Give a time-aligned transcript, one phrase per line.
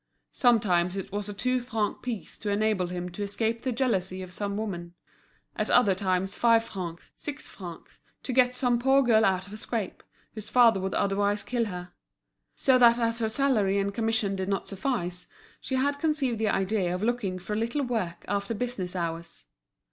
[0.31, 4.33] Sometimes it was a two franc piece to enable him to escape the jealousy of
[4.33, 4.95] some woman;
[5.55, 9.57] at other times five francs, six francs, to get some poor girl out of a
[9.57, 10.01] scrape,
[10.33, 11.91] whose father would otherwise kill her.
[12.55, 15.27] So that as her salary and commission did not suffice,
[15.59, 19.45] she had conceived the idea of looking for a little work after business hours.